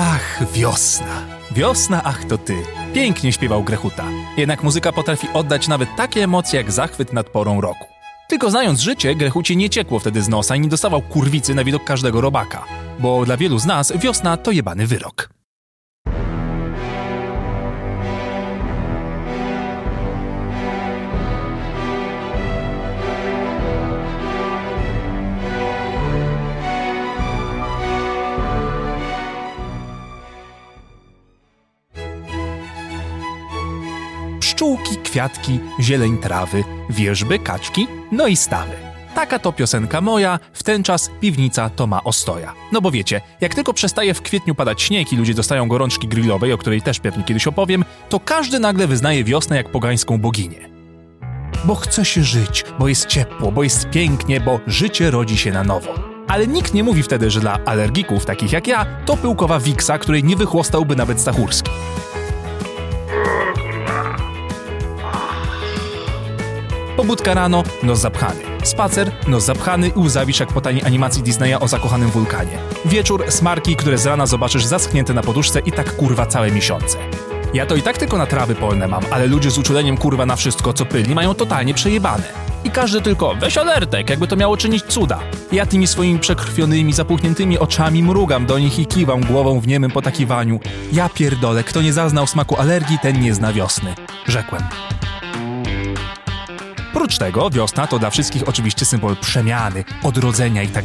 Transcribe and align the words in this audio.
Ach, 0.00 0.44
wiosna. 0.52 1.22
Wiosna, 1.50 2.02
ach 2.04 2.24
to 2.24 2.38
ty. 2.38 2.62
Pięknie 2.94 3.32
śpiewał 3.32 3.62
Grechuta. 3.62 4.04
Jednak 4.36 4.62
muzyka 4.62 4.92
potrafi 4.92 5.28
oddać 5.34 5.68
nawet 5.68 5.88
takie 5.96 6.24
emocje 6.24 6.56
jak 6.60 6.72
zachwyt 6.72 7.12
nad 7.12 7.30
porą 7.30 7.60
roku. 7.60 7.86
Tylko 8.28 8.50
znając 8.50 8.80
życie, 8.80 9.14
Grechucie 9.14 9.56
nie 9.56 9.70
ciekło 9.70 9.98
wtedy 9.98 10.22
z 10.22 10.28
nosa 10.28 10.56
i 10.56 10.60
nie 10.60 10.68
dostawał 10.68 11.02
kurwicy 11.02 11.54
na 11.54 11.64
widok 11.64 11.84
każdego 11.84 12.20
robaka. 12.20 12.64
Bo 12.98 13.24
dla 13.24 13.36
wielu 13.36 13.58
z 13.58 13.66
nas 13.66 13.92
wiosna 13.96 14.36
to 14.36 14.50
jebany 14.50 14.86
wyrok. 14.86 15.37
Pszczółki, 34.58 34.96
kwiatki, 34.96 35.60
zieleń 35.80 36.18
trawy, 36.18 36.64
wierzby, 36.90 37.38
kaczki, 37.38 37.86
no 38.12 38.26
i 38.26 38.36
stawy. 38.36 38.72
Taka 39.14 39.38
to 39.38 39.52
piosenka 39.52 40.00
moja, 40.00 40.38
w 40.52 40.62
ten 40.62 40.82
czas 40.82 41.10
piwnica 41.20 41.70
to 41.70 41.86
ma 41.86 42.04
ostoja. 42.04 42.54
No 42.72 42.80
bo 42.80 42.90
wiecie, 42.90 43.20
jak 43.40 43.54
tylko 43.54 43.72
przestaje 43.72 44.14
w 44.14 44.22
kwietniu 44.22 44.54
padać 44.54 44.82
śnieg 44.82 45.12
i 45.12 45.16
ludzie 45.16 45.34
dostają 45.34 45.68
gorączki 45.68 46.08
grillowej, 46.08 46.52
o 46.52 46.58
której 46.58 46.82
też 46.82 47.00
pewnie 47.00 47.24
kiedyś 47.24 47.46
opowiem, 47.46 47.84
to 48.08 48.20
każdy 48.20 48.58
nagle 48.58 48.86
wyznaje 48.86 49.24
wiosnę 49.24 49.56
jak 49.56 49.68
pogańską 49.68 50.18
boginię. 50.18 50.68
Bo 51.64 51.74
chce 51.74 52.04
się 52.04 52.22
żyć, 52.24 52.64
bo 52.78 52.88
jest 52.88 53.06
ciepło, 53.06 53.52
bo 53.52 53.62
jest 53.62 53.90
pięknie, 53.90 54.40
bo 54.40 54.60
życie 54.66 55.10
rodzi 55.10 55.36
się 55.36 55.52
na 55.52 55.64
nowo. 55.64 55.94
Ale 56.28 56.46
nikt 56.46 56.74
nie 56.74 56.84
mówi 56.84 57.02
wtedy, 57.02 57.30
że 57.30 57.40
dla 57.40 57.64
alergików 57.64 58.26
takich 58.26 58.52
jak 58.52 58.66
ja, 58.66 58.86
to 59.04 59.16
pyłkowa 59.16 59.60
wiksa, 59.60 59.98
której 59.98 60.24
nie 60.24 60.36
wychłostałby 60.36 60.96
nawet 60.96 61.20
Stachurski. 61.20 61.70
Pobudka 66.98 67.34
rano, 67.34 67.62
nos 67.82 67.98
zapchany. 67.98 68.40
Spacer, 68.62 69.12
nos 69.26 69.44
zapchany 69.44 69.88
i 69.88 69.98
łzawisz 69.98 70.40
jak 70.40 70.52
po 70.52 70.60
taniej 70.60 70.84
animacji 70.84 71.22
Disneya 71.22 71.54
o 71.60 71.68
zakochanym 71.68 72.10
wulkanie. 72.10 72.58
Wieczór, 72.84 73.24
smarki, 73.28 73.76
które 73.76 73.98
z 73.98 74.06
rana 74.06 74.26
zobaczysz 74.26 74.64
zaschnięte 74.64 75.14
na 75.14 75.22
poduszce 75.22 75.60
i 75.60 75.72
tak 75.72 75.96
kurwa 75.96 76.26
całe 76.26 76.50
miesiące. 76.50 76.98
Ja 77.54 77.66
to 77.66 77.76
i 77.76 77.82
tak 77.82 77.98
tylko 77.98 78.18
na 78.18 78.26
trawy 78.26 78.54
polne 78.54 78.88
mam, 78.88 79.02
ale 79.10 79.26
ludzie 79.26 79.50
z 79.50 79.58
uczuleniem 79.58 79.96
kurwa 79.96 80.26
na 80.26 80.36
wszystko 80.36 80.72
co 80.72 80.84
pyli 80.84 81.14
mają 81.14 81.34
totalnie 81.34 81.74
przejebane. 81.74 82.24
I 82.64 82.70
każdy 82.70 83.00
tylko, 83.00 83.34
weź 83.34 83.58
alertek, 83.58 84.10
jakby 84.10 84.26
to 84.26 84.36
miało 84.36 84.56
czynić 84.56 84.84
cuda. 84.84 85.20
Ja 85.52 85.66
tymi 85.66 85.86
swoimi 85.86 86.18
przekrwionymi, 86.18 86.92
zapuchniętymi 86.92 87.58
oczami 87.58 88.02
mrugam 88.02 88.46
do 88.46 88.58
nich 88.58 88.78
i 88.78 88.86
kiwam 88.86 89.20
głową 89.20 89.60
w 89.60 89.66
niemym 89.66 89.90
potakiwaniu. 89.90 90.60
Ja 90.92 91.08
pierdolę, 91.08 91.64
kto 91.64 91.82
nie 91.82 91.92
zaznał 91.92 92.26
smaku 92.26 92.56
alergii, 92.56 92.98
ten 93.02 93.20
nie 93.20 93.34
zna 93.34 93.52
wiosny. 93.52 93.94
Rzekłem. 94.26 94.62
Prócz 96.98 97.18
tego 97.18 97.50
wiosna 97.50 97.86
to 97.86 97.98
dla 97.98 98.10
wszystkich 98.10 98.48
oczywiście 98.48 98.84
symbol 98.84 99.16
przemiany, 99.16 99.84
odrodzenia 100.02 100.62
i 100.62 100.68
tak. 100.68 100.84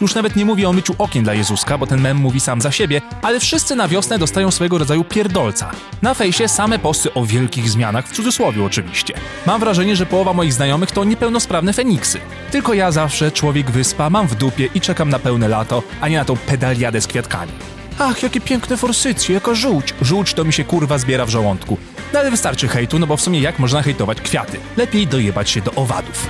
Już 0.00 0.14
nawet 0.14 0.36
nie 0.36 0.44
mówię 0.44 0.68
o 0.68 0.72
myciu 0.72 0.94
okien 0.98 1.24
dla 1.24 1.34
Jezuska, 1.34 1.78
bo 1.78 1.86
ten 1.86 2.00
mem 2.00 2.16
mówi 2.16 2.40
sam 2.40 2.60
za 2.60 2.72
siebie, 2.72 3.02
ale 3.22 3.40
wszyscy 3.40 3.76
na 3.76 3.88
wiosnę 3.88 4.18
dostają 4.18 4.50
swojego 4.50 4.78
rodzaju 4.78 5.04
pierdolca. 5.04 5.70
Na 6.02 6.14
fejsie 6.14 6.48
same 6.48 6.78
posty 6.78 7.14
o 7.14 7.26
wielkich 7.26 7.70
zmianach, 7.70 8.08
w 8.08 8.12
cudzysłowie 8.12 8.64
oczywiście. 8.64 9.14
Mam 9.46 9.60
wrażenie, 9.60 9.96
że 9.96 10.06
połowa 10.06 10.32
moich 10.32 10.52
znajomych 10.52 10.90
to 10.90 11.04
niepełnosprawne 11.04 11.72
feniksy. 11.72 12.20
Tylko 12.50 12.74
ja 12.74 12.92
zawsze, 12.92 13.32
człowiek 13.32 13.70
wyspa, 13.70 14.10
mam 14.10 14.26
w 14.26 14.34
dupie 14.34 14.68
i 14.74 14.80
czekam 14.80 15.08
na 15.08 15.18
pełne 15.18 15.48
lato, 15.48 15.82
a 16.00 16.08
nie 16.08 16.16
na 16.16 16.24
tą 16.24 16.36
pedaliadę 16.36 17.00
z 17.00 17.06
kwiatkami. 17.06 17.52
Ach, 17.98 18.22
jakie 18.22 18.40
piękne 18.40 18.76
forsycje, 18.76 19.34
jaka 19.34 19.54
żółć. 19.54 19.94
Żółć 20.02 20.34
to 20.34 20.44
mi 20.44 20.52
się 20.52 20.64
kurwa 20.64 20.98
zbiera 20.98 21.26
w 21.26 21.30
żołądku. 21.30 21.76
No 22.12 22.20
ale 22.20 22.30
wystarczy 22.30 22.68
hejtu, 22.68 22.98
no 22.98 23.06
bo 23.06 23.16
w 23.16 23.20
sumie 23.20 23.40
jak 23.40 23.58
można 23.58 23.82
hejtować 23.82 24.20
kwiaty? 24.20 24.58
Lepiej 24.76 25.06
dojebać 25.06 25.50
się 25.50 25.60
do 25.60 25.74
owadów. 25.74 26.26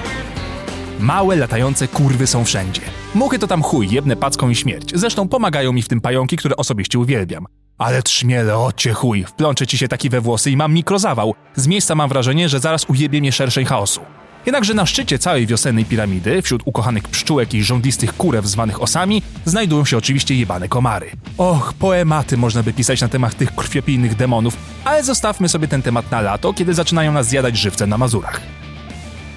Małe, 1.00 1.36
latające 1.36 1.88
kurwy 1.88 2.26
są 2.26 2.44
wszędzie. 2.44 2.80
Muchy 3.14 3.38
to 3.38 3.46
tam 3.46 3.62
chuj, 3.62 3.88
jebne 3.90 4.16
packą 4.16 4.48
i 4.48 4.54
śmierć. 4.56 4.92
Zresztą 4.94 5.28
pomagają 5.28 5.72
mi 5.72 5.82
w 5.82 5.88
tym 5.88 6.00
pająki, 6.00 6.36
które 6.36 6.56
osobiście 6.56 6.98
uwielbiam. 6.98 7.46
Ale 7.78 8.02
trzmiele, 8.02 8.58
ocie 8.58 8.92
chuj, 8.92 9.24
wplączę 9.24 9.66
ci 9.66 9.78
się 9.78 9.88
taki 9.88 10.10
we 10.10 10.20
włosy 10.20 10.50
i 10.50 10.56
mam 10.56 10.72
mikrozawał. 10.74 11.34
Z 11.54 11.66
miejsca 11.66 11.94
mam 11.94 12.08
wrażenie, 12.08 12.48
że 12.48 12.60
zaraz 12.60 12.84
ujebie 12.90 13.20
mnie 13.20 13.32
szerszej 13.32 13.64
chaosu. 13.64 14.00
Jednakże 14.46 14.74
na 14.74 14.86
szczycie 14.86 15.18
całej 15.18 15.46
wiosennej 15.46 15.84
piramidy, 15.84 16.42
wśród 16.42 16.62
ukochanych 16.64 17.08
pszczółek 17.08 17.54
i 17.54 17.62
rządlistych 17.62 18.16
kurew 18.16 18.46
zwanych 18.46 18.82
osami, 18.82 19.22
znajdują 19.44 19.84
się 19.84 19.96
oczywiście 19.96 20.34
jebane 20.34 20.68
komary. 20.68 21.10
Och, 21.38 21.72
poematy 21.72 22.36
można 22.36 22.62
by 22.62 22.72
pisać 22.72 23.00
na 23.00 23.08
temat 23.08 23.36
tych 23.36 23.54
krwiopijnych 23.54 24.14
demonów, 24.14 24.56
ale 24.84 25.04
zostawmy 25.04 25.48
sobie 25.48 25.68
ten 25.68 25.82
temat 25.82 26.10
na 26.10 26.20
lato, 26.20 26.52
kiedy 26.52 26.74
zaczynają 26.74 27.12
nas 27.12 27.28
zjadać 27.28 27.56
żywcem 27.56 27.90
na 27.90 27.98
Mazurach. 27.98 28.40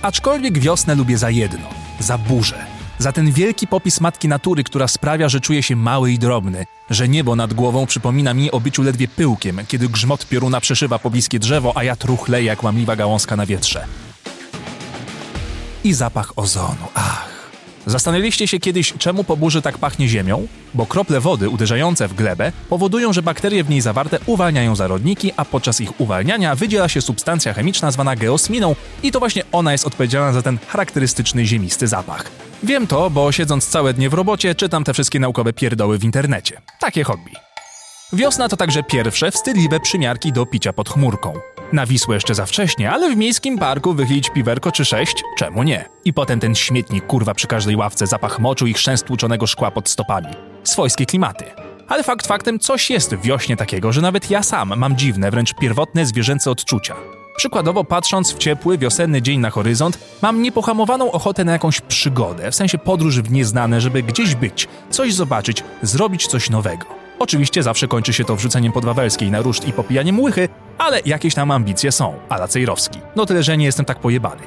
Aczkolwiek 0.01 0.59
wiosnę 0.59 0.95
lubię 0.95 1.17
za 1.17 1.29
jedno– 1.29 1.67
za 1.99 2.17
burzę. 2.17 2.65
Za 2.97 3.11
ten 3.11 3.31
wielki 3.31 3.67
popis 3.67 4.01
matki 4.01 4.27
natury, 4.27 4.63
która 4.63 4.87
sprawia, 4.87 5.29
że 5.29 5.39
czuję 5.39 5.63
się 5.63 5.75
mały 5.75 6.11
i 6.11 6.19
drobny, 6.19 6.65
że 6.89 7.07
niebo 7.07 7.35
nad 7.35 7.53
głową 7.53 7.85
przypomina 7.85 8.33
mi 8.33 8.51
o 8.51 8.59
byciu 8.59 8.83
ledwie 8.83 9.07
pyłkiem, 9.07 9.61
kiedy 9.67 9.89
grzmot 9.89 10.27
pioruna 10.27 10.61
przeszywa 10.61 10.99
pobliskie 10.99 11.39
drzewo, 11.39 11.77
a 11.77 11.83
ja 11.83 11.95
truchleję 11.95 12.45
jak 12.45 12.63
łamliwa 12.63 12.95
gałązka 12.95 13.35
na 13.35 13.45
wietrze 13.45 13.85
i 15.83 15.93
zapach 15.93 16.33
ozonu. 16.35 16.87
Ach. 16.93 17.33
Zastanawialiście 17.85 18.47
się 18.47 18.59
kiedyś, 18.59 18.93
czemu 18.97 19.23
po 19.23 19.37
burzy 19.37 19.61
tak 19.61 19.77
pachnie 19.77 20.07
ziemią? 20.07 20.47
Bo 20.73 20.85
krople 20.85 21.19
wody 21.19 21.49
uderzające 21.49 22.07
w 22.07 22.13
glebę 22.13 22.51
powodują, 22.69 23.13
że 23.13 23.21
bakterie 23.21 23.63
w 23.63 23.69
niej 23.69 23.81
zawarte 23.81 24.19
uwalniają 24.25 24.75
zarodniki, 24.75 25.31
a 25.37 25.45
podczas 25.45 25.81
ich 25.81 26.01
uwalniania 26.01 26.55
wydziela 26.55 26.89
się 26.89 27.01
substancja 27.01 27.53
chemiczna 27.53 27.91
zwana 27.91 28.15
geosminą 28.15 28.75
i 29.03 29.11
to 29.11 29.19
właśnie 29.19 29.43
ona 29.51 29.71
jest 29.71 29.87
odpowiedzialna 29.87 30.33
za 30.33 30.41
ten 30.41 30.57
charakterystyczny 30.67 31.45
ziemisty 31.45 31.87
zapach. 31.87 32.31
Wiem 32.63 32.87
to, 32.87 33.09
bo 33.09 33.31
siedząc 33.31 33.67
całe 33.67 33.93
dnie 33.93 34.09
w 34.09 34.13
robocie, 34.13 34.55
czytam 34.55 34.83
te 34.83 34.93
wszystkie 34.93 35.19
naukowe 35.19 35.53
pierdoły 35.53 35.97
w 35.97 36.03
internecie. 36.03 36.61
Takie 36.79 37.03
hobby. 37.03 37.31
Wiosna 38.13 38.49
to 38.49 38.57
także 38.57 38.83
pierwsze 38.83 39.31
wstydliwe 39.31 39.79
przymiarki 39.79 40.31
do 40.31 40.45
picia 40.45 40.73
pod 40.73 40.89
chmurką. 40.89 41.33
Na 41.73 41.85
Wisłę 41.85 42.15
jeszcze 42.15 42.35
za 42.35 42.45
wcześnie, 42.45 42.91
ale 42.91 43.11
w 43.11 43.17
miejskim 43.17 43.57
parku 43.57 43.93
wychylić 43.93 44.29
piwerko 44.29 44.71
czy 44.71 44.85
sześć, 44.85 45.23
czemu 45.37 45.63
nie? 45.63 45.89
I 46.05 46.13
potem 46.13 46.39
ten 46.39 46.55
śmietnik 46.55 47.07
kurwa 47.07 47.33
przy 47.33 47.47
każdej 47.47 47.75
ławce, 47.75 48.07
zapach 48.07 48.39
moczu 48.39 48.67
i 48.67 48.73
chrzęst 48.73 49.05
tłuczonego 49.05 49.47
szkła 49.47 49.71
pod 49.71 49.89
stopami. 49.89 50.27
Swojskie 50.63 51.05
klimaty. 51.05 51.45
Ale 51.87 52.03
fakt 52.03 52.27
faktem 52.27 52.59
coś 52.59 52.89
jest 52.89 53.15
w 53.15 53.21
wiośnie 53.21 53.57
takiego, 53.57 53.91
że 53.91 54.01
nawet 54.01 54.29
ja 54.29 54.43
sam 54.43 54.73
mam 54.77 54.97
dziwne, 54.97 55.31
wręcz 55.31 55.53
pierwotne 55.53 56.05
zwierzęce 56.05 56.51
odczucia. 56.51 56.95
Przykładowo 57.37 57.83
patrząc 57.83 58.33
w 58.33 58.37
ciepły, 58.37 58.77
wiosenny 58.77 59.21
dzień 59.21 59.39
na 59.39 59.49
horyzont, 59.49 59.99
mam 60.21 60.41
niepohamowaną 60.41 61.11
ochotę 61.11 61.43
na 61.43 61.51
jakąś 61.51 61.81
przygodę, 61.81 62.51
w 62.51 62.55
sensie 62.55 62.77
podróż 62.77 63.21
w 63.21 63.31
nieznane, 63.31 63.81
żeby 63.81 64.03
gdzieś 64.03 64.35
być, 64.35 64.67
coś 64.89 65.13
zobaczyć, 65.13 65.63
zrobić 65.81 66.27
coś 66.27 66.49
nowego. 66.49 66.85
Oczywiście 67.19 67.63
zawsze 67.63 67.87
kończy 67.87 68.13
się 68.13 68.23
to 68.23 68.35
wrzuceniem 68.35 68.71
podwawelskiej 68.71 69.31
na 69.31 69.41
ruszt 69.41 69.67
i 69.67 69.73
popijaniem 69.73 70.19
łychy, 70.19 70.49
ale 70.83 71.01
jakieś 71.05 71.35
tam 71.35 71.51
ambicje 71.51 71.91
są, 71.91 72.13
ala 72.29 72.47
Cejrowski. 72.47 72.99
No 73.15 73.25
tyle, 73.25 73.43
że 73.43 73.57
nie 73.57 73.65
jestem 73.65 73.85
tak 73.85 73.99
pojebany. 73.99 74.41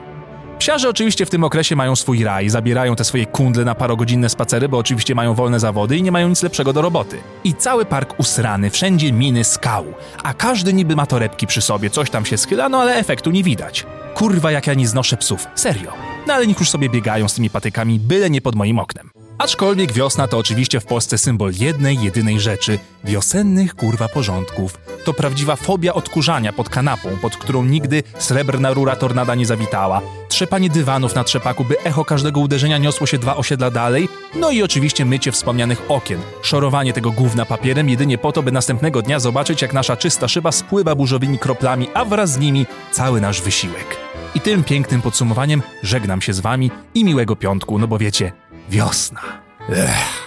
Psiarze 0.58 0.88
oczywiście 0.88 1.26
w 1.26 1.30
tym 1.30 1.44
okresie 1.44 1.76
mają 1.76 1.96
swój 1.96 2.24
raj, 2.24 2.48
zabierają 2.48 2.96
te 2.96 3.04
swoje 3.04 3.26
kundle 3.26 3.64
na 3.64 3.74
parogodzinne 3.74 4.28
spacery, 4.28 4.68
bo 4.68 4.78
oczywiście 4.78 5.14
mają 5.14 5.34
wolne 5.34 5.60
zawody 5.60 5.96
i 5.96 6.02
nie 6.02 6.12
mają 6.12 6.28
nic 6.28 6.42
lepszego 6.42 6.72
do 6.72 6.82
roboty. 6.82 7.18
I 7.44 7.54
cały 7.54 7.84
park 7.84 8.20
usrany, 8.20 8.70
wszędzie 8.70 9.12
miny 9.12 9.44
skał, 9.44 9.84
a 10.22 10.34
każdy 10.34 10.72
niby 10.72 10.96
ma 10.96 11.06
torebki 11.06 11.46
przy 11.46 11.62
sobie, 11.62 11.90
coś 11.90 12.10
tam 12.10 12.24
się 12.24 12.38
schyla, 12.38 12.68
no 12.68 12.78
ale 12.78 12.94
efektu 12.94 13.30
nie 13.30 13.42
widać. 13.42 13.86
Kurwa 14.14 14.50
jak 14.50 14.66
ja 14.66 14.74
nie 14.74 14.88
znoszę 14.88 15.16
psów, 15.16 15.46
serio. 15.54 15.92
No 16.26 16.34
ale 16.34 16.46
niech 16.46 16.60
już 16.60 16.70
sobie 16.70 16.88
biegają 16.88 17.28
z 17.28 17.34
tymi 17.34 17.50
patykami, 17.50 17.98
byle 17.98 18.30
nie 18.30 18.40
pod 18.40 18.54
moim 18.54 18.78
oknem. 18.78 19.15
Aczkolwiek 19.38 19.92
wiosna 19.92 20.28
to 20.28 20.38
oczywiście 20.38 20.80
w 20.80 20.84
Polsce 20.84 21.18
symbol 21.18 21.52
jednej, 21.52 22.02
jedynej 22.02 22.40
rzeczy 22.40 22.78
wiosennych 23.04 23.74
kurwa 23.74 24.08
porządków. 24.08 24.78
To 25.04 25.14
prawdziwa 25.14 25.56
fobia 25.56 25.94
odkurzania 25.94 26.52
pod 26.52 26.68
kanapą, 26.68 27.08
pod 27.22 27.36
którą 27.36 27.64
nigdy 27.64 28.02
srebrna 28.18 28.70
rura 28.70 28.96
tornada 28.96 29.34
nie 29.34 29.46
zawitała. 29.46 30.00
Trzepanie 30.28 30.70
dywanów 30.70 31.14
na 31.14 31.24
trzepaku, 31.24 31.64
by 31.64 31.80
echo 31.80 32.04
każdego 32.04 32.40
uderzenia 32.40 32.78
niosło 32.78 33.06
się 33.06 33.18
dwa 33.18 33.36
osiedla 33.36 33.70
dalej. 33.70 34.08
No 34.34 34.50
i 34.50 34.62
oczywiście 34.62 35.04
mycie 35.04 35.32
wspomnianych 35.32 35.82
okien. 35.88 36.20
Szorowanie 36.42 36.92
tego 36.92 37.10
gówna 37.10 37.44
papierem 37.44 37.88
jedynie 37.88 38.18
po 38.18 38.32
to, 38.32 38.42
by 38.42 38.52
następnego 38.52 39.02
dnia 39.02 39.20
zobaczyć, 39.20 39.62
jak 39.62 39.72
nasza 39.72 39.96
czysta 39.96 40.28
szyba 40.28 40.52
spływa 40.52 40.94
burzowymi 40.94 41.38
kroplami, 41.38 41.88
a 41.94 42.04
wraz 42.04 42.32
z 42.32 42.38
nimi 42.38 42.66
cały 42.92 43.20
nasz 43.20 43.42
wysiłek. 43.42 43.96
I 44.34 44.40
tym 44.40 44.64
pięknym 44.64 45.02
podsumowaniem 45.02 45.62
żegnam 45.82 46.22
się 46.22 46.32
z 46.32 46.40
wami 46.40 46.70
i 46.94 47.04
miłego 47.04 47.36
piątku, 47.36 47.78
no 47.78 47.88
bo 47.88 47.98
wiecie, 47.98 48.32
wiosna. 48.68 49.20
Ech. 49.68 50.25